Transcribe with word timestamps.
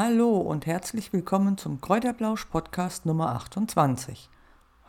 Hallo 0.00 0.36
und 0.36 0.66
herzlich 0.66 1.12
willkommen 1.12 1.58
zum 1.58 1.80
Kräuterblausch 1.80 2.44
Podcast 2.44 3.04
Nummer 3.04 3.34
28. 3.34 4.30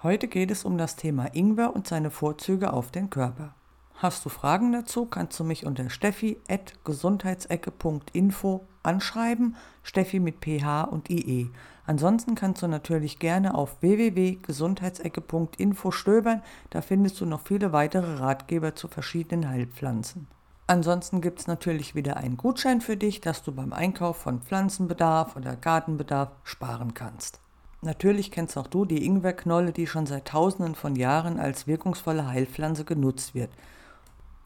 Heute 0.04 0.28
geht 0.28 0.51
es 0.51 0.66
um 0.66 0.78
das 0.78 0.97
Thema 0.97 1.33
Ingwer 1.33 1.75
und 1.75 1.88
seine 1.88 2.12
Vorzüge 2.12 2.71
auf 2.71 2.92
den 2.92 3.09
Körper. 3.09 3.56
Hast 3.95 4.24
du 4.24 4.30
Fragen 4.30 4.72
dazu, 4.72 5.08
kannst 5.08 5.40
du 5.40 5.43
mich 5.43 5.66
unter 5.66 5.90
steffi.gesundheitsecke.info 5.90 8.68
anschreiben, 8.84 9.55
Steffi 9.82 10.20
mit 10.20 10.45
PH 10.45 10.83
und 10.83 11.09
IE. 11.09 11.49
Ansonsten 11.87 12.35
kannst 12.35 12.61
du 12.61 12.67
natürlich 12.67 13.17
gerne 13.17 13.55
auf 13.55 13.81
www.gesundheitsecke.info 13.81 15.89
stöbern, 15.89 16.43
da 16.69 16.83
findest 16.83 17.19
du 17.19 17.25
noch 17.25 17.41
viele 17.41 17.73
weitere 17.73 18.17
Ratgeber 18.17 18.75
zu 18.75 18.87
verschiedenen 18.87 19.49
Heilpflanzen. 19.49 20.27
Ansonsten 20.70 21.20
gibt 21.20 21.39
es 21.39 21.47
natürlich 21.47 21.95
wieder 21.95 22.17
einen 22.17 22.38
Gutschein 22.38 22.79
für 22.79 22.95
dich, 22.95 23.21
dass 23.21 23.41
du 23.41 23.51
beim 23.51 23.73
Einkauf 23.73 24.18
von 24.18 24.39
Pflanzenbedarf 24.39 25.36
oder 25.36 25.55
Gartenbedarf 25.55 26.29
sparen 26.43 26.93
kannst. 26.93 27.39
Natürlich 27.82 28.29
kennst 28.29 28.55
auch 28.55 28.68
du 28.68 28.86
die 28.86 29.04
Ingwerknolle, 29.04 29.71
die 29.71 29.87
schon 29.87 30.05
seit 30.05 30.25
tausenden 30.25 30.75
von 30.75 30.95
Jahren 30.95 31.39
als 31.39 31.65
wirkungsvolle 31.65 32.28
Heilpflanze 32.28 32.86
genutzt 32.86 33.34
wird. 33.34 33.50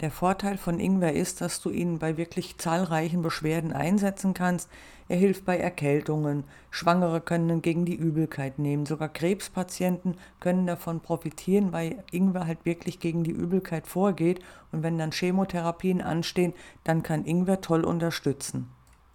Der 0.01 0.11
Vorteil 0.11 0.57
von 0.57 0.79
Ingwer 0.79 1.13
ist, 1.13 1.39
dass 1.39 1.61
du 1.61 1.69
ihn 1.69 1.99
bei 1.99 2.17
wirklich 2.17 2.57
zahlreichen 2.57 3.21
Beschwerden 3.21 3.71
einsetzen 3.71 4.33
kannst. 4.33 4.69
Er 5.07 5.17
hilft 5.17 5.45
bei 5.45 5.57
Erkältungen, 5.57 6.45
Schwangere 6.71 7.21
können 7.21 7.49
ihn 7.49 7.61
gegen 7.61 7.85
die 7.85 7.95
Übelkeit 7.95 8.57
nehmen, 8.57 8.85
sogar 8.85 9.07
Krebspatienten 9.07 10.17
können 10.39 10.65
davon 10.65 10.99
profitieren, 10.99 11.71
weil 11.71 12.03
Ingwer 12.11 12.47
halt 12.47 12.65
wirklich 12.65 12.99
gegen 12.99 13.23
die 13.23 13.31
Übelkeit 13.31 13.85
vorgeht 13.85 14.39
und 14.71 14.81
wenn 14.81 14.97
dann 14.97 15.11
Chemotherapien 15.11 16.01
anstehen, 16.01 16.53
dann 16.83 17.03
kann 17.03 17.25
Ingwer 17.25 17.61
toll 17.61 17.83
unterstützen. 17.83 18.69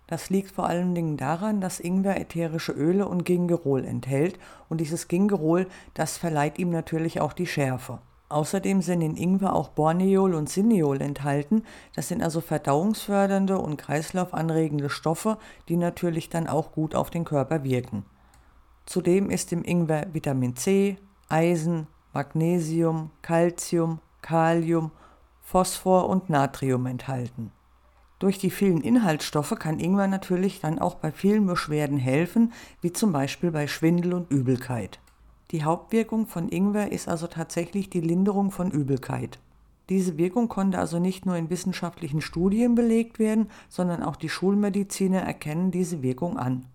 Das 0.06 0.30
liegt 0.30 0.52
vor 0.52 0.66
allen 0.66 0.94
Dingen 0.94 1.18
daran, 1.18 1.60
dass 1.60 1.80
Ingwer 1.80 2.18
ätherische 2.18 2.72
Öle 2.72 3.06
und 3.06 3.24
Gingerol 3.24 3.84
enthält 3.84 4.38
und 4.70 4.80
dieses 4.80 5.06
Gingerol, 5.08 5.66
das 5.92 6.16
verleiht 6.16 6.58
ihm 6.58 6.70
natürlich 6.70 7.20
auch 7.20 7.34
die 7.34 7.46
Schärfe. 7.46 7.98
Außerdem 8.30 8.82
sind 8.82 9.00
in 9.00 9.16
Ingwer 9.16 9.54
auch 9.54 9.68
Borneol 9.70 10.34
und 10.34 10.48
Cineol 10.48 11.00
enthalten. 11.00 11.62
Das 11.94 12.08
sind 12.08 12.22
also 12.22 12.40
verdauungsfördernde 12.42 13.58
und 13.58 13.78
kreislaufanregende 13.78 14.90
Stoffe, 14.90 15.38
die 15.68 15.76
natürlich 15.76 16.28
dann 16.28 16.46
auch 16.46 16.72
gut 16.72 16.94
auf 16.94 17.08
den 17.08 17.24
Körper 17.24 17.64
wirken. 17.64 18.04
Zudem 18.84 19.30
ist 19.30 19.52
im 19.52 19.64
Ingwer 19.64 20.06
Vitamin 20.12 20.56
C, 20.56 20.98
Eisen, 21.28 21.86
Magnesium, 22.12 23.10
Calcium, 23.22 24.00
Kalium, 24.20 24.90
Phosphor 25.40 26.08
und 26.08 26.28
Natrium 26.28 26.84
enthalten. 26.86 27.52
Durch 28.18 28.38
die 28.38 28.50
vielen 28.50 28.80
Inhaltsstoffe 28.80 29.54
kann 29.58 29.78
Ingwer 29.78 30.08
natürlich 30.08 30.60
dann 30.60 30.78
auch 30.78 30.96
bei 30.96 31.12
vielen 31.12 31.46
Beschwerden 31.46 31.98
helfen, 31.98 32.52
wie 32.82 32.92
zum 32.92 33.12
Beispiel 33.12 33.50
bei 33.50 33.66
Schwindel 33.66 34.12
und 34.12 34.30
Übelkeit. 34.30 34.98
Die 35.50 35.64
Hauptwirkung 35.64 36.26
von 36.26 36.50
Ingwer 36.50 36.92
ist 36.92 37.08
also 37.08 37.26
tatsächlich 37.26 37.88
die 37.88 38.02
Linderung 38.02 38.50
von 38.50 38.70
Übelkeit. 38.70 39.38
Diese 39.88 40.18
Wirkung 40.18 40.48
konnte 40.48 40.78
also 40.78 40.98
nicht 40.98 41.24
nur 41.24 41.36
in 41.36 41.48
wissenschaftlichen 41.48 42.20
Studien 42.20 42.74
belegt 42.74 43.18
werden, 43.18 43.48
sondern 43.70 44.02
auch 44.02 44.16
die 44.16 44.28
Schulmediziner 44.28 45.20
erkennen 45.20 45.70
diese 45.70 46.02
Wirkung 46.02 46.36
an. 46.36 46.66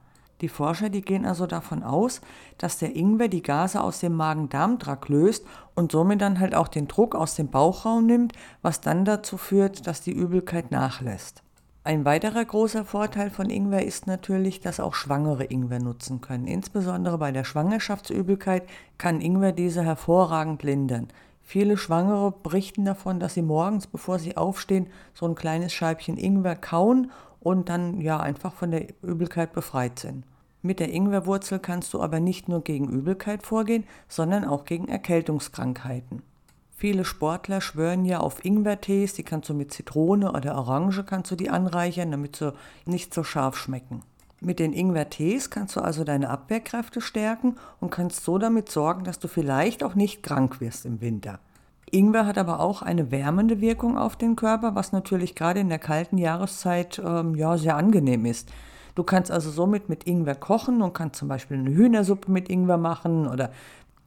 Die 0.42 0.50
Forscher, 0.50 0.90
die 0.90 1.02
gehen 1.02 1.26
also 1.26 1.46
davon 1.46 1.84
aus, 1.84 2.20
dass 2.58 2.80
der 2.80 2.96
Ingwer 2.96 3.28
die 3.28 3.44
Gase 3.44 3.80
aus 3.80 4.00
dem 4.00 4.16
Magen-Darm-Trakt 4.16 5.08
löst 5.08 5.46
und 5.76 5.92
somit 5.92 6.22
dann 6.22 6.40
halt 6.40 6.56
auch 6.56 6.68
den 6.68 6.88
Druck 6.88 7.14
aus 7.14 7.36
dem 7.36 7.50
Bauchraum 7.50 8.08
nimmt, 8.08 8.34
was 8.64 8.82
dann 8.82 9.06
dazu 9.06 9.38
führt, 9.38 9.86
dass 9.86 10.02
die 10.02 10.12
Übelkeit 10.12 10.72
nachlässt. 10.72 11.44
Ein 11.86 12.06
weiterer 12.06 12.46
großer 12.46 12.86
Vorteil 12.86 13.30
von 13.30 13.50
Ingwer 13.50 13.86
ist 13.86 14.08
natürlich, 14.08 14.62
dass 14.62 14.80
auch 14.80 14.94
Schwangere 14.94 15.44
Ingwer 15.44 15.80
nutzen 15.80 16.22
können. 16.22 16.48
Insbesondere 16.48 17.18
bei 17.18 17.34
der 17.34 17.44
Schwangerschaftsübelkeit 17.44 18.64
kann 18.98 19.20
Ingwer 19.20 19.52
diese 19.52 19.84
hervorragend 19.84 20.64
lindern. 20.64 21.10
Viele 21.42 21.76
Schwangere 21.76 22.32
berichten 22.32 22.86
davon, 22.86 23.20
dass 23.20 23.34
sie 23.34 23.42
morgens, 23.42 23.88
bevor 23.88 24.18
sie 24.18 24.38
aufstehen, 24.38 24.88
so 25.14 25.26
ein 25.26 25.36
kleines 25.36 25.74
Scheibchen 25.74 26.16
Ingwer 26.16 26.56
kauen 26.56 27.12
und 27.42 27.68
dann 27.68 28.00
ja 28.00 28.18
einfach 28.18 28.54
von 28.54 28.72
der 28.72 28.88
Übelkeit 29.02 29.52
befreit 29.52 30.00
sind. 30.00 30.24
Mit 30.62 30.80
der 30.80 30.94
Ingwerwurzel 30.94 31.60
kannst 31.60 31.94
du 31.94 32.02
aber 32.02 32.22
nicht 32.22 32.48
nur 32.48 32.64
gegen 32.64 32.88
Übelkeit 32.88 33.44
vorgehen, 33.44 33.84
sondern 34.08 34.46
auch 34.46 34.64
gegen 34.64 34.88
Erkältungskrankheiten. 34.88 36.22
Viele 36.84 37.06
Sportler 37.06 37.62
schwören 37.62 38.04
ja 38.04 38.20
auf 38.20 38.44
Ingwertees, 38.44 39.14
die 39.14 39.24
kannst 39.24 39.48
du 39.48 39.54
mit 39.54 39.72
Zitrone 39.72 40.34
oder 40.34 40.58
Orange 40.58 41.06
kannst 41.06 41.32
du 41.32 41.38
die 41.38 41.50
anreichern, 41.50 42.12
damit 42.12 42.36
sie 42.36 42.52
nicht 42.86 43.14
so 43.14 43.24
scharf 43.24 43.56
schmecken. 43.56 44.02
Mit 44.42 44.60
den 44.60 44.74
Ingwertees 44.74 45.50
kannst 45.50 45.78
du 45.78 45.80
also 45.80 46.04
deine 46.04 46.30
Abwehrkräfte 46.30 47.00
stärken 47.00 47.56
und 47.80 47.90
kannst 47.90 48.26
so 48.26 48.38
damit 48.38 48.70
sorgen, 48.70 49.06
dass 49.06 49.18
du 49.18 49.30
vielleicht 49.30 49.82
auch 49.82 49.96
nicht 49.96 50.24
krank 50.24 50.60
wirst 50.60 50.86
im 50.86 51.00
Winter. 51.00 51.40
Ingwer 51.90 52.26
hat 52.26 52.38
aber 52.38 52.60
auch 52.60 52.82
eine 52.82 53.12
wärmende 53.12 53.62
Wirkung 53.62 53.98
auf 53.98 54.18
den 54.18 54.36
Körper, 54.36 54.76
was 54.76 54.92
natürlich 54.92 55.36
gerade 55.36 55.62
in 55.62 55.70
der 55.70 55.80
kalten 55.80 56.18
Jahreszeit 56.18 57.02
ähm, 57.02 57.36
ja, 57.36 57.58
sehr 57.58 57.78
angenehm 57.78 58.26
ist. 58.26 58.52
Du 58.96 59.04
kannst 59.04 59.32
also 59.32 59.50
somit 59.50 59.90
mit 59.90 60.06
Ingwer 60.06 60.36
kochen 60.36 60.82
und 60.82 60.94
kannst 60.94 61.18
zum 61.18 61.28
Beispiel 61.28 61.58
eine 61.58 61.74
Hühnersuppe 61.74 62.30
mit 62.30 62.50
Ingwer 62.50 62.78
machen 62.78 63.26
oder 63.28 63.52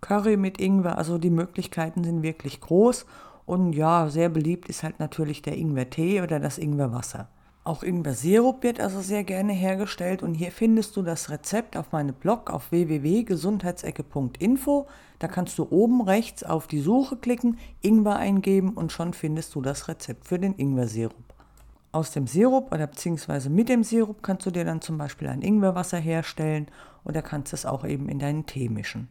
Curry 0.07 0.37
mit 0.37 0.61
Ingwer. 0.61 0.99
Also 0.99 1.19
die 1.19 1.31
Möglichkeiten 1.31 2.05
sind 2.05 2.23
wirklich 2.23 2.61
groß. 2.61 3.07
Und 3.45 3.73
ja, 3.73 4.09
sehr 4.09 4.29
beliebt 4.29 4.69
ist 4.69 4.85
halt 4.85 5.01
natürlich 5.01 5.43
der 5.43 5.57
Ingwertee 5.57 6.23
oder 6.23 6.39
das 6.39 6.59
Ingwerwasser. 6.59 7.27
Auch 7.65 7.83
Ingwer-Sirup 7.83 8.63
wird 8.63 8.79
also 8.79 9.01
sehr 9.01 9.25
gerne 9.25 9.53
hergestellt 9.53 10.23
und 10.23 10.35
hier 10.35 10.53
findest 10.53 10.97
du 10.97 11.03
das 11.03 11.31
Rezept 11.31 11.77
auf 11.77 11.91
meinem 11.91 12.15
Blog 12.15 12.51
auf 12.51 12.71
www.gesundheitsecke.info. 12.71 14.87
Da 15.19 15.27
kannst 15.27 15.59
du 15.59 15.67
oben 15.71 16.03
rechts 16.03 16.45
auf 16.45 16.69
die 16.69 16.79
Suche 16.79 17.17
klicken, 17.17 17.59
Ingwer 17.81 18.15
eingeben 18.15 18.75
und 18.75 18.93
schon 18.93 19.15
findest 19.15 19.57
du 19.57 19.63
das 19.63 19.89
Rezept 19.89 20.29
für 20.29 20.39
den 20.39 20.55
Ingwer-Sirup. 20.55 21.35
Aus 21.91 22.13
dem 22.13 22.29
Sirup 22.29 22.73
oder 22.73 22.87
beziehungsweise 22.87 23.51
mit 23.51 23.69
dem 23.69 23.83
Sirup 23.83 24.23
kannst 24.23 24.47
du 24.47 24.53
dir 24.53 24.65
dann 24.65 24.81
zum 24.81 24.97
Beispiel 24.99 25.27
ein 25.27 25.43
Ingwerwasser 25.43 25.99
herstellen 25.99 26.69
oder 27.03 27.23
kannst 27.23 27.53
es 27.53 27.67
auch 27.67 27.85
eben 27.85 28.09
in 28.09 28.21
deinen 28.21 28.47
Tee 28.47 28.69
mischen. 28.69 29.09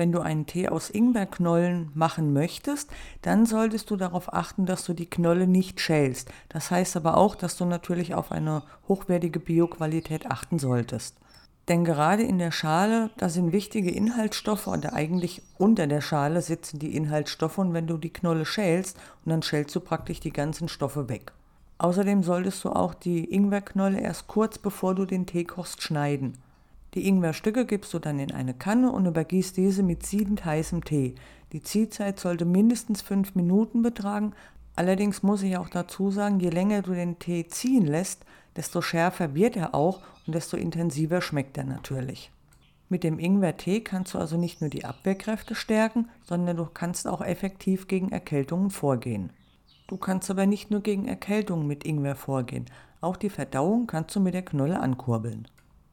Wenn 0.00 0.12
du 0.12 0.20
einen 0.20 0.46
Tee 0.46 0.70
aus 0.70 0.88
Ingwerknollen 0.88 1.90
machen 1.92 2.32
möchtest, 2.32 2.88
dann 3.20 3.44
solltest 3.44 3.90
du 3.90 3.96
darauf 3.96 4.32
achten, 4.32 4.64
dass 4.64 4.86
du 4.86 4.94
die 4.94 5.10
Knolle 5.10 5.46
nicht 5.46 5.78
schälst. 5.78 6.30
Das 6.48 6.70
heißt 6.70 6.96
aber 6.96 7.18
auch, 7.18 7.34
dass 7.34 7.58
du 7.58 7.66
natürlich 7.66 8.14
auf 8.14 8.32
eine 8.32 8.62
hochwertige 8.88 9.40
Bioqualität 9.40 10.24
achten 10.24 10.58
solltest. 10.58 11.16
Denn 11.68 11.84
gerade 11.84 12.22
in 12.22 12.38
der 12.38 12.50
Schale, 12.50 13.10
da 13.18 13.28
sind 13.28 13.52
wichtige 13.52 13.90
Inhaltsstoffe 13.90 14.68
oder 14.68 14.94
eigentlich 14.94 15.42
unter 15.58 15.86
der 15.86 16.00
Schale 16.00 16.40
sitzen 16.40 16.78
die 16.78 16.96
Inhaltsstoffe 16.96 17.58
und 17.58 17.74
wenn 17.74 17.86
du 17.86 17.98
die 17.98 18.08
Knolle 18.08 18.46
schälst, 18.46 18.96
und 19.26 19.32
dann 19.32 19.42
schälst 19.42 19.76
du 19.76 19.80
praktisch 19.80 20.20
die 20.20 20.32
ganzen 20.32 20.68
Stoffe 20.68 21.10
weg. 21.10 21.32
Außerdem 21.76 22.22
solltest 22.22 22.64
du 22.64 22.70
auch 22.70 22.94
die 22.94 23.30
Ingwerknolle 23.30 24.00
erst 24.00 24.28
kurz 24.28 24.56
bevor 24.56 24.94
du 24.94 25.04
den 25.04 25.26
Tee 25.26 25.44
kochst 25.44 25.82
schneiden. 25.82 26.38
Die 26.94 27.06
Ingwerstücke 27.06 27.66
gibst 27.66 27.94
du 27.94 28.00
dann 28.00 28.18
in 28.18 28.32
eine 28.32 28.54
Kanne 28.54 28.90
und 28.90 29.06
übergießt 29.06 29.56
diese 29.56 29.82
mit 29.82 30.04
siedend 30.04 30.44
heißem 30.44 30.84
Tee. 30.84 31.14
Die 31.52 31.62
Ziehzeit 31.62 32.18
sollte 32.18 32.44
mindestens 32.44 33.00
fünf 33.00 33.34
Minuten 33.34 33.82
betragen. 33.82 34.32
Allerdings 34.74 35.22
muss 35.22 35.42
ich 35.42 35.56
auch 35.56 35.68
dazu 35.68 36.10
sagen, 36.10 36.40
je 36.40 36.50
länger 36.50 36.82
du 36.82 36.92
den 36.92 37.18
Tee 37.18 37.46
ziehen 37.46 37.86
lässt, 37.86 38.24
desto 38.56 38.82
schärfer 38.82 39.34
wird 39.34 39.56
er 39.56 39.74
auch 39.74 40.00
und 40.26 40.34
desto 40.34 40.56
intensiver 40.56 41.20
schmeckt 41.20 41.56
er 41.58 41.64
natürlich. 41.64 42.32
Mit 42.88 43.04
dem 43.04 43.20
Ingwertee 43.20 43.82
kannst 43.82 44.14
du 44.14 44.18
also 44.18 44.36
nicht 44.36 44.60
nur 44.60 44.70
die 44.70 44.84
Abwehrkräfte 44.84 45.54
stärken, 45.54 46.08
sondern 46.24 46.56
du 46.56 46.66
kannst 46.66 47.06
auch 47.06 47.20
effektiv 47.20 47.86
gegen 47.86 48.10
Erkältungen 48.10 48.70
vorgehen. 48.70 49.32
Du 49.86 49.96
kannst 49.96 50.28
aber 50.28 50.46
nicht 50.46 50.72
nur 50.72 50.80
gegen 50.80 51.06
Erkältungen 51.06 51.68
mit 51.68 51.84
Ingwer 51.84 52.16
vorgehen, 52.16 52.66
auch 53.00 53.16
die 53.16 53.30
Verdauung 53.30 53.86
kannst 53.86 54.14
du 54.16 54.20
mit 54.20 54.34
der 54.34 54.44
Knolle 54.44 54.80
ankurbeln. 54.80 55.46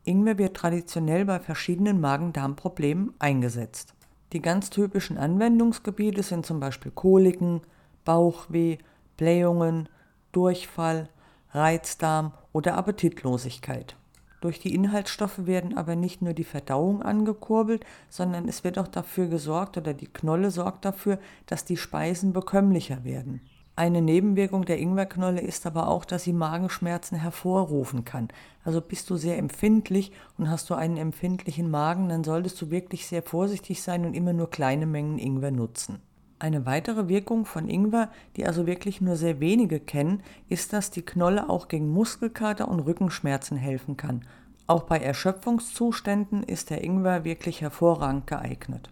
Ingwer 0.07 0.37
wird 0.37 0.55
traditionell 0.55 1.25
bei 1.25 1.39
verschiedenen 1.39 1.99
Magen-Darm-Problemen 1.99 3.13
eingesetzt. 3.19 3.93
Die 4.33 4.41
ganz 4.41 4.69
typischen 4.69 5.17
Anwendungsgebiete 5.17 6.23
sind 6.23 6.45
zum 6.45 6.59
Beispiel 6.59 6.91
Koliken, 6.91 7.61
Bauchweh, 8.05 8.77
Blähungen, 9.17 9.89
Durchfall, 10.31 11.09
Reizdarm 11.51 12.33
oder 12.53 12.77
Appetitlosigkeit. 12.77 13.95
Durch 14.39 14.59
die 14.59 14.73
Inhaltsstoffe 14.73 15.45
werden 15.45 15.75
aber 15.77 15.95
nicht 15.95 16.21
nur 16.21 16.33
die 16.33 16.43
Verdauung 16.43 17.01
angekurbelt, 17.01 17.85
sondern 18.09 18.47
es 18.47 18.63
wird 18.63 18.77
auch 18.77 18.87
dafür 18.87 19.27
gesorgt 19.27 19.77
oder 19.77 19.93
die 19.93 20.07
Knolle 20.07 20.51
sorgt 20.51 20.85
dafür, 20.85 21.19
dass 21.47 21.65
die 21.65 21.77
Speisen 21.77 22.33
bekömmlicher 22.33 23.03
werden. 23.03 23.41
Eine 23.77 24.01
Nebenwirkung 24.01 24.65
der 24.65 24.79
Ingwerknolle 24.79 25.39
ist 25.39 25.67
aber 25.67 25.87
auch, 25.87 26.03
dass 26.03 26.23
sie 26.23 26.33
Magenschmerzen 26.33 27.15
hervorrufen 27.15 28.05
kann. 28.05 28.29
Also 28.63 28.81
bist 28.81 29.07
du 29.11 29.17
sehr 29.17 29.37
empfindlich 29.37 30.11
und 30.35 30.49
hast 30.49 30.71
du 30.71 30.73
einen 30.73 30.97
empfindlichen 30.97 31.69
Magen, 31.69 32.09
dann 32.09 32.23
solltest 32.23 32.59
du 32.59 32.71
wirklich 32.71 33.05
sehr 33.05 33.21
vorsichtig 33.21 33.83
sein 33.83 34.03
und 34.03 34.15
immer 34.15 34.33
nur 34.33 34.49
kleine 34.49 34.87
Mengen 34.87 35.19
Ingwer 35.19 35.51
nutzen. 35.51 35.99
Eine 36.39 36.65
weitere 36.65 37.07
Wirkung 37.07 37.45
von 37.45 37.69
Ingwer, 37.69 38.09
die 38.35 38.47
also 38.47 38.65
wirklich 38.65 38.99
nur 38.99 39.15
sehr 39.15 39.39
wenige 39.39 39.79
kennen, 39.79 40.23
ist, 40.49 40.73
dass 40.73 40.89
die 40.89 41.03
Knolle 41.03 41.47
auch 41.47 41.67
gegen 41.67 41.87
Muskelkater 41.91 42.67
und 42.67 42.79
Rückenschmerzen 42.79 43.57
helfen 43.57 43.95
kann. 43.95 44.25
Auch 44.65 44.85
bei 44.85 44.97
Erschöpfungszuständen 44.97 46.41
ist 46.41 46.71
der 46.71 46.83
Ingwer 46.83 47.23
wirklich 47.25 47.61
hervorragend 47.61 48.25
geeignet. 48.25 48.89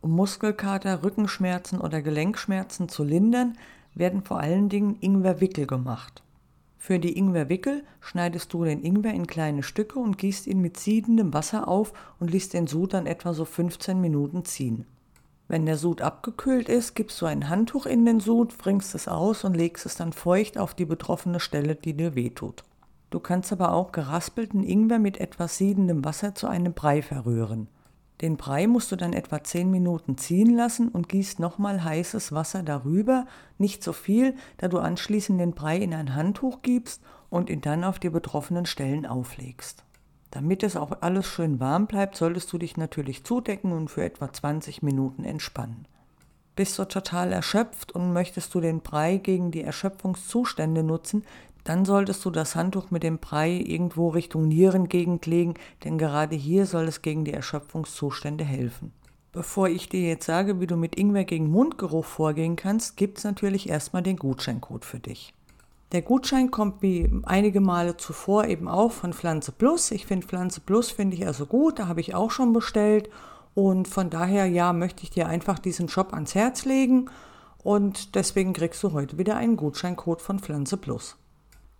Um 0.00 0.10
Muskelkater, 0.10 1.04
Rückenschmerzen 1.04 1.80
oder 1.80 2.02
Gelenkschmerzen 2.02 2.88
zu 2.88 3.04
lindern, 3.04 3.56
werden 3.94 4.22
vor 4.22 4.40
allen 4.40 4.68
Dingen 4.68 4.96
Ingwerwickel 5.00 5.66
gemacht. 5.66 6.22
Für 6.78 6.98
die 6.98 7.16
Ingwerwickel 7.16 7.82
schneidest 8.00 8.52
du 8.52 8.64
den 8.64 8.82
Ingwer 8.82 9.14
in 9.14 9.26
kleine 9.26 9.62
Stücke 9.62 9.98
und 9.98 10.18
gießt 10.18 10.46
ihn 10.46 10.60
mit 10.60 10.78
siedendem 10.78 11.32
Wasser 11.32 11.66
auf 11.66 11.94
und 12.20 12.30
ließt 12.30 12.52
den 12.52 12.66
Sud 12.66 12.92
dann 12.92 13.06
etwa 13.06 13.32
so 13.32 13.44
15 13.44 14.00
Minuten 14.00 14.44
ziehen. 14.44 14.84
Wenn 15.48 15.66
der 15.66 15.76
Sud 15.76 16.02
abgekühlt 16.02 16.68
ist, 16.68 16.94
gibst 16.94 17.20
du 17.20 17.26
ein 17.26 17.48
Handtuch 17.48 17.86
in 17.86 18.04
den 18.04 18.20
Sud, 18.20 18.56
bringst 18.58 18.94
es 18.94 19.08
aus 19.08 19.44
und 19.44 19.56
legst 19.56 19.86
es 19.86 19.94
dann 19.94 20.12
feucht 20.12 20.58
auf 20.58 20.74
die 20.74 20.86
betroffene 20.86 21.40
Stelle, 21.40 21.74
die 21.74 21.94
dir 21.94 22.14
wehtut. 22.14 22.64
Du 23.10 23.20
kannst 23.20 23.52
aber 23.52 23.72
auch 23.72 23.92
geraspelten 23.92 24.62
Ingwer 24.62 24.98
mit 24.98 25.18
etwas 25.18 25.56
siedendem 25.56 26.04
Wasser 26.04 26.34
zu 26.34 26.48
einem 26.48 26.72
Brei 26.72 27.00
verrühren. 27.00 27.68
Den 28.24 28.38
Brei 28.38 28.66
musst 28.66 28.90
du 28.90 28.96
dann 28.96 29.12
etwa 29.12 29.44
10 29.44 29.70
Minuten 29.70 30.16
ziehen 30.16 30.56
lassen 30.56 30.88
und 30.88 31.10
gießt 31.10 31.40
nochmal 31.40 31.84
heißes 31.84 32.32
Wasser 32.32 32.62
darüber, 32.62 33.26
nicht 33.58 33.84
so 33.84 33.92
viel, 33.92 34.34
da 34.56 34.68
du 34.68 34.78
anschließend 34.78 35.38
den 35.38 35.52
Brei 35.52 35.76
in 35.76 35.92
ein 35.92 36.14
Handtuch 36.14 36.62
gibst 36.62 37.02
und 37.28 37.50
ihn 37.50 37.60
dann 37.60 37.84
auf 37.84 37.98
die 37.98 38.08
betroffenen 38.08 38.64
Stellen 38.64 39.04
auflegst. 39.04 39.84
Damit 40.30 40.62
es 40.62 40.74
auch 40.74 41.02
alles 41.02 41.26
schön 41.26 41.60
warm 41.60 41.86
bleibt, 41.86 42.16
solltest 42.16 42.50
du 42.50 42.56
dich 42.56 42.78
natürlich 42.78 43.24
zudecken 43.24 43.72
und 43.72 43.90
für 43.90 44.02
etwa 44.02 44.32
20 44.32 44.82
Minuten 44.82 45.24
entspannen. 45.24 45.86
Bist 46.56 46.78
du 46.78 46.84
total 46.84 47.32
erschöpft 47.32 47.92
und 47.92 48.12
möchtest 48.12 48.54
du 48.54 48.60
den 48.60 48.80
Brei 48.80 49.16
gegen 49.16 49.50
die 49.50 49.62
Erschöpfungszustände 49.62 50.84
nutzen, 50.84 51.24
dann 51.64 51.84
solltest 51.84 52.24
du 52.24 52.30
das 52.30 52.54
Handtuch 52.54 52.90
mit 52.90 53.02
dem 53.02 53.18
Brei 53.18 53.50
irgendwo 53.50 54.10
Richtung 54.10 54.46
Nierengegend 54.46 55.26
legen, 55.26 55.54
denn 55.82 55.98
gerade 55.98 56.36
hier 56.36 56.66
soll 56.66 56.84
es 56.84 57.02
gegen 57.02 57.24
die 57.24 57.32
Erschöpfungszustände 57.32 58.44
helfen. 58.44 58.92
Bevor 59.32 59.68
ich 59.68 59.88
dir 59.88 60.02
jetzt 60.02 60.26
sage, 60.26 60.60
wie 60.60 60.68
du 60.68 60.76
mit 60.76 60.94
Ingwer 60.94 61.24
gegen 61.24 61.50
Mundgeruch 61.50 62.04
vorgehen 62.04 62.54
kannst, 62.54 62.96
gibt 62.96 63.18
es 63.18 63.24
natürlich 63.24 63.68
erstmal 63.68 64.02
den 64.02 64.16
Gutscheincode 64.16 64.84
für 64.84 65.00
dich. 65.00 65.34
Der 65.90 66.02
Gutschein 66.02 66.52
kommt 66.52 66.82
wie 66.82 67.10
einige 67.24 67.60
Male 67.60 67.96
zuvor 67.96 68.44
eben 68.46 68.68
auch 68.68 68.92
von 68.92 69.12
Pflanze 69.12 69.50
Plus. 69.50 69.90
Ich 69.90 70.06
finde 70.06 70.26
Pflanze 70.26 70.60
Plus 70.60 70.90
finde 70.90 71.16
ich 71.16 71.26
also 71.26 71.46
gut, 71.46 71.80
da 71.80 71.88
habe 71.88 72.00
ich 72.00 72.14
auch 72.14 72.30
schon 72.30 72.52
bestellt 72.52 73.08
und 73.54 73.88
von 73.88 74.10
daher 74.10 74.46
ja 74.46 74.72
möchte 74.72 75.02
ich 75.02 75.10
dir 75.10 75.28
einfach 75.28 75.58
diesen 75.58 75.88
Shop 75.88 76.12
ans 76.12 76.34
Herz 76.34 76.64
legen 76.64 77.10
und 77.62 78.14
deswegen 78.14 78.52
kriegst 78.52 78.82
du 78.82 78.92
heute 78.92 79.18
wieder 79.18 79.36
einen 79.36 79.56
Gutscheincode 79.56 80.20
von 80.20 80.38
Pflanze 80.38 80.76
Plus. 80.76 81.16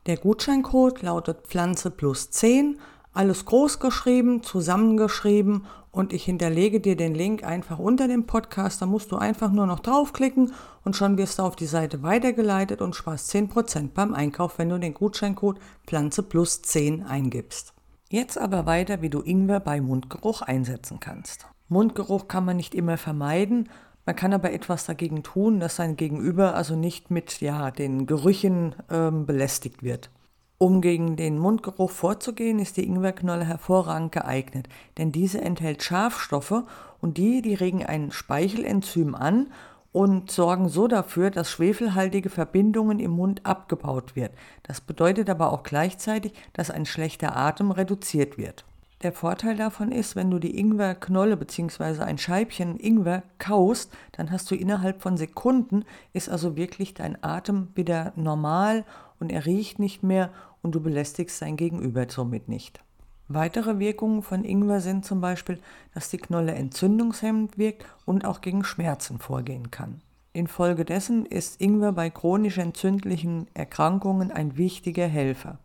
Der 0.06 0.16
Gutscheincode 0.18 1.02
lautet 1.02 1.46
Pflanze 1.46 1.90
plus 1.90 2.30
10, 2.30 2.78
alles 3.14 3.46
groß 3.46 3.80
geschrieben, 3.80 4.42
zusammengeschrieben 4.42 5.66
und 5.92 6.12
ich 6.12 6.24
hinterlege 6.24 6.80
dir 6.80 6.96
den 6.96 7.14
Link 7.14 7.44
einfach 7.44 7.78
unter 7.78 8.06
dem 8.06 8.26
Podcast. 8.26 8.82
Da 8.82 8.86
musst 8.86 9.12
du 9.12 9.16
einfach 9.16 9.50
nur 9.50 9.66
noch 9.66 9.80
draufklicken 9.80 10.52
und 10.84 10.96
schon 10.96 11.16
wirst 11.16 11.38
du 11.38 11.44
auf 11.44 11.56
die 11.56 11.66
Seite 11.66 12.02
weitergeleitet 12.02 12.82
und 12.82 12.96
sparst 12.96 13.34
10% 13.34 13.90
beim 13.94 14.12
Einkauf, 14.12 14.58
wenn 14.58 14.68
du 14.68 14.78
den 14.78 14.92
Gutscheincode 14.92 15.58
Pflanze 15.86 16.22
plus 16.22 16.60
10 16.62 17.04
eingibst. 17.04 17.72
Jetzt 18.10 18.36
aber 18.36 18.66
weiter, 18.66 19.00
wie 19.00 19.10
du 19.10 19.22
Ingwer 19.22 19.60
bei 19.60 19.80
Mundgeruch 19.80 20.42
einsetzen 20.42 21.00
kannst. 21.00 21.46
Mundgeruch 21.74 22.28
kann 22.28 22.44
man 22.44 22.56
nicht 22.56 22.74
immer 22.74 22.96
vermeiden, 22.96 23.68
man 24.06 24.16
kann 24.16 24.32
aber 24.32 24.52
etwas 24.52 24.86
dagegen 24.86 25.22
tun, 25.22 25.60
dass 25.60 25.76
sein 25.76 25.96
Gegenüber 25.96 26.54
also 26.54 26.76
nicht 26.76 27.10
mit 27.10 27.40
ja, 27.40 27.70
den 27.70 28.06
Gerüchen 28.06 28.74
ähm, 28.90 29.26
belästigt 29.26 29.82
wird. 29.82 30.10
Um 30.58 30.80
gegen 30.80 31.16
den 31.16 31.36
Mundgeruch 31.38 31.90
vorzugehen, 31.90 32.58
ist 32.58 32.76
die 32.76 32.86
Ingwerknolle 32.86 33.44
hervorragend 33.44 34.12
geeignet, 34.12 34.68
denn 34.98 35.10
diese 35.10 35.40
enthält 35.40 35.82
Schafstoffe 35.82 36.62
und 37.00 37.18
die, 37.18 37.42
die 37.42 37.54
regen 37.54 37.84
ein 37.84 38.12
Speichelenzym 38.12 39.14
an 39.14 39.48
und 39.90 40.30
sorgen 40.30 40.68
so 40.68 40.86
dafür, 40.86 41.30
dass 41.30 41.50
schwefelhaltige 41.50 42.30
Verbindungen 42.30 43.00
im 43.00 43.12
Mund 43.12 43.44
abgebaut 43.44 44.16
wird. 44.16 44.32
Das 44.62 44.80
bedeutet 44.80 45.28
aber 45.28 45.52
auch 45.52 45.64
gleichzeitig, 45.64 46.32
dass 46.52 46.70
ein 46.70 46.86
schlechter 46.86 47.36
Atem 47.36 47.70
reduziert 47.70 48.38
wird. 48.38 48.64
Der 49.02 49.12
Vorteil 49.12 49.56
davon 49.56 49.92
ist, 49.92 50.16
wenn 50.16 50.30
du 50.30 50.38
die 50.38 50.58
Ingwerknolle 50.58 51.36
bzw. 51.36 52.02
ein 52.02 52.16
Scheibchen 52.16 52.78
Ingwer 52.78 53.22
kaust, 53.38 53.92
dann 54.12 54.30
hast 54.30 54.50
du 54.50 54.54
innerhalb 54.54 55.02
von 55.02 55.16
Sekunden, 55.16 55.84
ist 56.12 56.28
also 56.28 56.56
wirklich 56.56 56.94
dein 56.94 57.22
Atem 57.22 57.68
wieder 57.74 58.12
normal 58.16 58.84
und 59.18 59.30
er 59.30 59.44
riecht 59.44 59.78
nicht 59.78 60.02
mehr 60.02 60.30
und 60.62 60.74
du 60.74 60.80
belästigst 60.80 61.42
dein 61.42 61.56
Gegenüber 61.56 62.06
somit 62.08 62.48
nicht. 62.48 62.80
Weitere 63.28 63.78
Wirkungen 63.78 64.22
von 64.22 64.44
Ingwer 64.44 64.80
sind 64.80 65.04
zum 65.04 65.20
Beispiel, 65.20 65.58
dass 65.94 66.10
die 66.10 66.18
Knolle 66.18 66.52
entzündungshemmend 66.54 67.56
wirkt 67.56 67.86
und 68.04 68.24
auch 68.24 68.42
gegen 68.42 68.64
Schmerzen 68.64 69.18
vorgehen 69.18 69.70
kann. 69.70 70.02
Infolgedessen 70.34 71.26
ist 71.26 71.60
Ingwer 71.60 71.92
bei 71.92 72.10
chronisch 72.10 72.58
entzündlichen 72.58 73.46
Erkrankungen 73.54 74.30
ein 74.30 74.56
wichtiger 74.56 75.06
Helfer. 75.06 75.58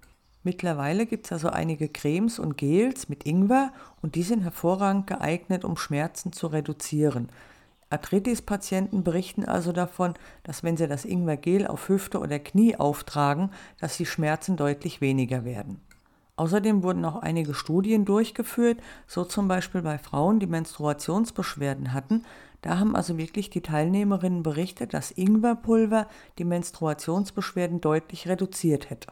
Mittlerweile 0.50 1.06
gibt 1.06 1.28
es 1.28 1.31
also 1.31 1.50
einige 1.50 1.90
Cremes 1.90 2.40
und 2.40 2.57
Gels 2.57 3.07
mit 3.07 3.24
Ingwer 3.24 3.72
und 4.01 4.16
die 4.16 4.24
sind 4.24 4.42
hervorragend 4.42 5.06
geeignet, 5.06 5.63
um 5.63 5.78
Schmerzen 5.78 6.34
zu 6.34 6.48
reduzieren. 6.48 7.30
Arthritis-Patienten 7.92 9.04
berichten 9.04 9.46
also 9.46 9.74
davon, 9.74 10.16
dass 10.42 10.63
wenn 10.63 10.75
sie 10.75 10.88
das 10.88 11.06
Ingwergel 11.06 11.68
auf 11.68 11.88
Hüfte 11.88 12.18
oder 12.18 12.40
Knie 12.40 12.75
auftragen, 12.75 13.51
dass 13.80 13.98
die 13.98 14.07
Schmerzen 14.07 14.57
deutlich 14.57 15.01
weniger 15.01 15.46
werden. 15.46 15.81
Außerdem 16.36 16.81
wurden 16.81 17.06
auch 17.06 17.18
einige 17.18 17.54
Studien 17.54 18.06
durchgeführt, 18.06 18.80
so 19.06 19.25
zum 19.25 19.48
Beispiel 19.48 19.84
bei 19.84 20.00
Frauen, 20.00 20.40
die 20.40 20.48
Menstruationsbeschwerden 20.48 21.94
hatten. 21.94 22.24
Da 22.63 22.80
haben 22.80 22.95
also 22.95 23.19
wirklich 23.19 23.52
die 23.52 23.62
Teilnehmerinnen 23.62 24.42
berichtet, 24.42 24.95
dass 24.95 25.12
Ingwerpulver 25.12 26.07
die 26.40 26.45
Menstruationsbeschwerden 26.45 27.81
deutlich 27.81 28.28
reduziert 28.28 28.90
hätte. 28.90 29.10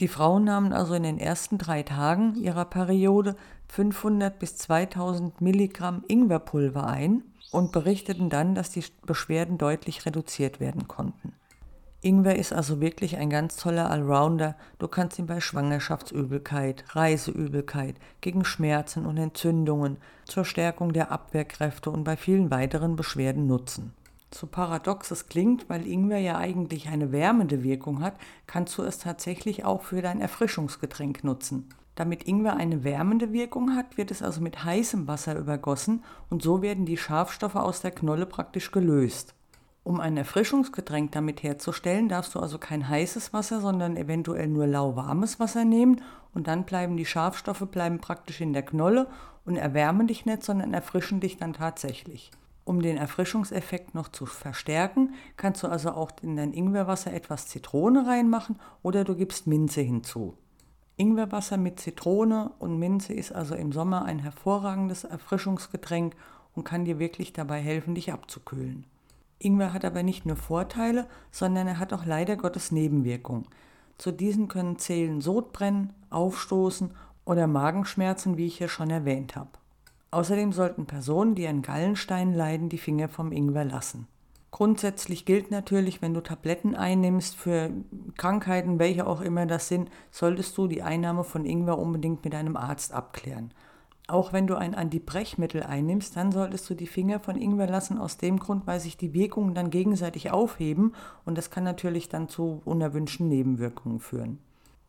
Die 0.00 0.08
Frauen 0.08 0.44
nahmen 0.44 0.74
also 0.74 0.92
in 0.94 1.04
den 1.04 1.18
ersten 1.18 1.56
drei 1.56 1.82
Tagen 1.82 2.34
ihrer 2.34 2.66
Periode 2.66 3.34
500 3.68 4.38
bis 4.38 4.56
2000 4.56 5.40
Milligramm 5.40 6.04
Ingwerpulver 6.06 6.86
ein 6.86 7.22
und 7.50 7.72
berichteten 7.72 8.28
dann, 8.28 8.54
dass 8.54 8.70
die 8.70 8.84
Beschwerden 9.06 9.56
deutlich 9.56 10.04
reduziert 10.04 10.60
werden 10.60 10.86
konnten. 10.86 11.32
Ingwer 12.02 12.36
ist 12.36 12.52
also 12.52 12.80
wirklich 12.80 13.16
ein 13.16 13.30
ganz 13.30 13.56
toller 13.56 13.90
Allrounder. 13.90 14.54
Du 14.78 14.86
kannst 14.86 15.18
ihn 15.18 15.26
bei 15.26 15.40
Schwangerschaftsübelkeit, 15.40 16.84
Reiseübelkeit, 16.94 17.96
gegen 18.20 18.44
Schmerzen 18.44 19.06
und 19.06 19.16
Entzündungen, 19.16 19.96
zur 20.26 20.44
Stärkung 20.44 20.92
der 20.92 21.10
Abwehrkräfte 21.10 21.90
und 21.90 22.04
bei 22.04 22.16
vielen 22.16 22.50
weiteren 22.50 22.96
Beschwerden 22.96 23.46
nutzen. 23.46 23.94
So 24.36 24.46
paradox 24.46 25.10
es 25.10 25.28
klingt, 25.28 25.70
weil 25.70 25.86
Ingwer 25.86 26.18
ja 26.18 26.36
eigentlich 26.36 26.88
eine 26.88 27.10
wärmende 27.10 27.62
Wirkung 27.62 28.02
hat, 28.02 28.16
kannst 28.46 28.76
du 28.76 28.82
es 28.82 28.98
tatsächlich 28.98 29.64
auch 29.64 29.80
für 29.80 30.02
dein 30.02 30.20
Erfrischungsgetränk 30.20 31.24
nutzen. 31.24 31.70
Damit 31.94 32.24
Ingwer 32.24 32.54
eine 32.56 32.84
wärmende 32.84 33.32
Wirkung 33.32 33.74
hat, 33.74 33.96
wird 33.96 34.10
es 34.10 34.22
also 34.22 34.42
mit 34.42 34.62
heißem 34.62 35.08
Wasser 35.08 35.38
übergossen 35.38 36.04
und 36.28 36.42
so 36.42 36.60
werden 36.60 36.84
die 36.84 36.98
Schafstoffe 36.98 37.56
aus 37.56 37.80
der 37.80 37.92
Knolle 37.92 38.26
praktisch 38.26 38.72
gelöst. 38.72 39.34
Um 39.84 40.00
ein 40.00 40.18
Erfrischungsgetränk 40.18 41.12
damit 41.12 41.42
herzustellen, 41.42 42.10
darfst 42.10 42.34
du 42.34 42.40
also 42.40 42.58
kein 42.58 42.86
heißes 42.86 43.32
Wasser, 43.32 43.62
sondern 43.62 43.96
eventuell 43.96 44.48
nur 44.48 44.66
lauwarmes 44.66 45.40
Wasser 45.40 45.64
nehmen 45.64 46.02
und 46.34 46.46
dann 46.46 46.64
bleiben 46.64 46.98
die 46.98 47.06
Schafstoffe 47.06 47.66
bleiben 47.70 48.00
praktisch 48.00 48.42
in 48.42 48.52
der 48.52 48.64
Knolle 48.64 49.06
und 49.46 49.56
erwärmen 49.56 50.08
dich 50.08 50.26
nicht, 50.26 50.42
sondern 50.42 50.74
erfrischen 50.74 51.20
dich 51.20 51.38
dann 51.38 51.54
tatsächlich. 51.54 52.30
Um 52.66 52.82
den 52.82 52.96
Erfrischungseffekt 52.96 53.94
noch 53.94 54.08
zu 54.08 54.26
verstärken, 54.26 55.14
kannst 55.36 55.62
du 55.62 55.68
also 55.68 55.92
auch 55.92 56.10
in 56.20 56.34
dein 56.34 56.52
Ingwerwasser 56.52 57.12
etwas 57.12 57.46
Zitrone 57.46 58.08
reinmachen 58.08 58.58
oder 58.82 59.04
du 59.04 59.14
gibst 59.14 59.46
Minze 59.46 59.82
hinzu. 59.82 60.36
Ingwerwasser 60.96 61.58
mit 61.58 61.78
Zitrone 61.78 62.50
und 62.58 62.76
Minze 62.80 63.12
ist 63.14 63.32
also 63.32 63.54
im 63.54 63.70
Sommer 63.70 64.04
ein 64.04 64.18
hervorragendes 64.18 65.04
Erfrischungsgetränk 65.04 66.16
und 66.56 66.64
kann 66.64 66.84
dir 66.84 66.98
wirklich 66.98 67.32
dabei 67.32 67.60
helfen, 67.60 67.94
dich 67.94 68.12
abzukühlen. 68.12 68.84
Ingwer 69.38 69.72
hat 69.72 69.84
aber 69.84 70.02
nicht 70.02 70.26
nur 70.26 70.36
Vorteile, 70.36 71.06
sondern 71.30 71.68
er 71.68 71.78
hat 71.78 71.92
auch 71.92 72.04
leider 72.04 72.34
Gottes 72.34 72.72
Nebenwirkungen. 72.72 73.46
Zu 73.96 74.10
diesen 74.10 74.48
können 74.48 74.80
zählen 74.80 75.20
Sodbrennen, 75.20 75.92
Aufstoßen 76.10 76.90
oder 77.24 77.46
Magenschmerzen, 77.46 78.36
wie 78.36 78.46
ich 78.46 78.58
hier 78.58 78.68
schon 78.68 78.90
erwähnt 78.90 79.36
habe. 79.36 79.50
Außerdem 80.16 80.52
sollten 80.52 80.86
Personen, 80.86 81.34
die 81.34 81.46
an 81.46 81.60
Gallensteinen 81.60 82.32
leiden, 82.32 82.70
die 82.70 82.78
Finger 82.78 83.06
vom 83.06 83.32
Ingwer 83.32 83.66
lassen. 83.66 84.06
Grundsätzlich 84.50 85.26
gilt 85.26 85.50
natürlich, 85.50 86.00
wenn 86.00 86.14
du 86.14 86.22
Tabletten 86.22 86.74
einnimmst 86.74 87.36
für 87.36 87.70
Krankheiten, 88.16 88.78
welche 88.78 89.06
auch 89.06 89.20
immer 89.20 89.44
das 89.44 89.68
sind, 89.68 89.90
solltest 90.10 90.56
du 90.56 90.68
die 90.68 90.82
Einnahme 90.82 91.22
von 91.22 91.44
Ingwer 91.44 91.76
unbedingt 91.76 92.24
mit 92.24 92.34
einem 92.34 92.56
Arzt 92.56 92.94
abklären. 92.94 93.52
Auch 94.08 94.32
wenn 94.32 94.46
du 94.46 94.54
ein 94.56 94.74
Antibrechmittel 94.74 95.62
einnimmst, 95.62 96.16
dann 96.16 96.32
solltest 96.32 96.70
du 96.70 96.74
die 96.74 96.86
Finger 96.86 97.20
von 97.20 97.36
Ingwer 97.36 97.66
lassen, 97.66 97.98
aus 97.98 98.16
dem 98.16 98.38
Grund, 98.38 98.66
weil 98.66 98.80
sich 98.80 98.96
die 98.96 99.12
Wirkungen 99.12 99.52
dann 99.52 99.68
gegenseitig 99.68 100.30
aufheben 100.30 100.94
und 101.26 101.36
das 101.36 101.50
kann 101.50 101.64
natürlich 101.64 102.08
dann 102.08 102.30
zu 102.30 102.62
unerwünschten 102.64 103.28
Nebenwirkungen 103.28 104.00
führen. 104.00 104.38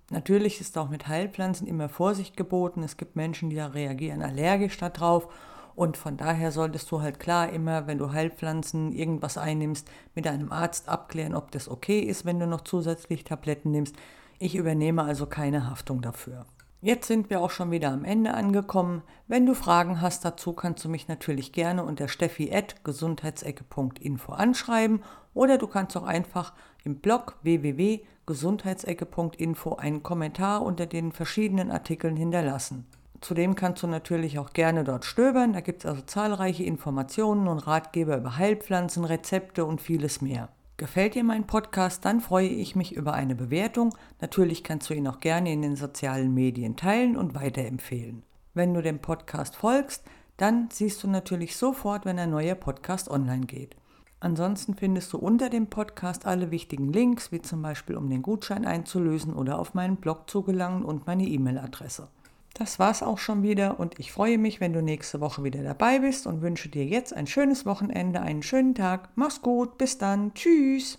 Natürlich 0.09 0.61
ist 0.61 0.77
auch 0.77 0.89
mit 0.89 1.07
Heilpflanzen 1.07 1.67
immer 1.67 1.89
Vorsicht 1.89 2.37
geboten. 2.37 2.83
Es 2.83 2.97
gibt 2.97 3.15
Menschen, 3.15 3.49
die 3.49 3.57
da 3.57 3.67
reagieren 3.67 4.21
allergisch 4.21 4.77
darauf. 4.77 5.27
Und 5.75 5.97
von 5.97 6.17
daher 6.17 6.51
solltest 6.51 6.89
du 6.89 7.01
halt 7.01 7.19
klar 7.19 7.49
immer, 7.49 7.85
wenn 7.85 7.99
du 7.99 8.11
Heilpflanzen 8.11 8.93
irgendwas 8.93 9.37
einnimmst, 9.37 9.87
mit 10.15 10.25
deinem 10.25 10.51
Arzt 10.51 10.89
abklären, 10.89 11.35
ob 11.35 11.51
das 11.51 11.69
okay 11.69 11.99
ist, 11.99 12.25
wenn 12.25 12.39
du 12.39 12.47
noch 12.47 12.61
zusätzlich 12.61 13.25
Tabletten 13.25 13.71
nimmst. 13.71 13.95
Ich 14.39 14.55
übernehme 14.55 15.03
also 15.03 15.27
keine 15.27 15.69
Haftung 15.69 16.01
dafür. 16.01 16.45
Jetzt 16.81 17.07
sind 17.07 17.31
wir 17.31 17.41
auch 17.41 17.49
schon 17.49 17.71
wieder 17.71 17.91
am 17.91 18.05
Ende 18.05 18.35
angekommen. 18.35 19.01
Wenn 19.27 19.45
du 19.45 19.55
Fragen 19.55 19.99
hast 19.99 20.23
dazu, 20.23 20.53
kannst 20.53 20.85
du 20.85 20.89
mich 20.89 21.07
natürlich 21.07 21.51
gerne 21.51 21.83
unter 21.83 22.07
steffi.gesundheitsecke.info 22.07 24.31
anschreiben 24.31 25.01
oder 25.37 25.57
du 25.57 25.67
kannst 25.67 25.95
auch 25.95 26.03
einfach 26.03 26.51
im 26.83 26.95
Blog 26.95 27.37
www.gesundheitsecke.info 27.43 29.75
einen 29.75 30.03
Kommentar 30.03 30.63
unter 30.63 30.85
den 30.85 31.11
verschiedenen 31.11 31.71
Artikeln 31.71 32.17
hinterlassen. 32.17 32.85
Zudem 33.21 33.55
kannst 33.55 33.81
du 33.83 33.87
natürlich 33.87 34.37
auch 34.37 34.51
gerne 34.53 34.83
dort 34.83 35.05
stöbern, 35.05 35.53
da 35.53 35.61
gibt 35.61 35.83
es 35.83 35.89
also 35.89 36.01
zahlreiche 36.01 36.63
Informationen 36.63 37.47
und 37.47 37.59
Ratgeber 37.59 38.17
über 38.17 38.37
Heilpflanzen, 38.37 39.05
Rezepte 39.05 39.65
und 39.65 39.81
vieles 39.81 40.21
mehr. 40.21 40.49
Gefällt 40.77 41.15
dir 41.15 41.23
mein 41.23 41.47
Podcast, 41.47 42.05
dann 42.05 42.21
freue 42.21 42.47
ich 42.47 42.75
mich 42.75 42.95
über 42.95 43.13
eine 43.13 43.33
Bewertung. 43.33 43.95
Natürlich 44.21 44.63
kannst 44.63 44.87
du 44.89 44.93
ihn 44.93 45.07
auch 45.07 45.19
gerne 45.19 45.51
in 45.51 45.63
den 45.63 45.75
sozialen 45.75 46.35
Medien 46.35 46.75
teilen 46.75 47.17
und 47.17 47.33
weiterempfehlen. 47.33 48.21
Wenn 48.53 48.75
du 48.75 48.83
dem 48.83 48.99
Podcast 48.99 49.55
folgst, 49.55 50.03
dann 50.37 50.69
siehst 50.71 51.03
du 51.03 51.07
natürlich 51.07 51.57
sofort, 51.57 52.05
wenn 52.05 52.19
ein 52.19 52.29
neuer 52.29 52.53
Podcast 52.53 53.09
online 53.09 53.47
geht. 53.47 53.75
Ansonsten 54.19 54.73
findest 54.73 55.13
du 55.13 55.19
unter 55.19 55.49
dem 55.49 55.67
Podcast 55.67 56.25
alle 56.25 56.49
wichtigen 56.49 56.91
Links, 56.91 57.31
wie 57.31 57.41
zum 57.41 57.61
Beispiel 57.61 57.95
um 57.95 58.09
den 58.09 58.23
Gutschein 58.23 58.65
einzulösen 58.65 59.33
oder 59.33 59.59
auf 59.59 59.75
meinen 59.75 59.97
Blog 59.97 60.29
zu 60.29 60.41
gelangen 60.41 60.83
und 60.83 61.05
meine 61.05 61.25
E-Mail-Adresse. 61.25 62.07
Das 62.55 62.79
war's 62.79 63.03
auch 63.03 63.19
schon 63.19 63.43
wieder 63.43 63.79
und 63.79 63.99
ich 63.99 64.11
freue 64.11 64.39
mich, 64.39 64.59
wenn 64.59 64.73
du 64.73 64.81
nächste 64.81 65.21
Woche 65.21 65.43
wieder 65.43 65.61
dabei 65.61 65.99
bist 65.99 66.25
und 66.25 66.41
wünsche 66.41 66.69
dir 66.69 66.85
jetzt 66.85 67.13
ein 67.13 67.27
schönes 67.27 67.67
Wochenende, 67.67 68.21
einen 68.21 68.41
schönen 68.41 68.73
Tag. 68.73 69.09
Mach's 69.13 69.43
gut, 69.43 69.77
bis 69.77 69.99
dann, 69.99 70.33
tschüss. 70.33 70.97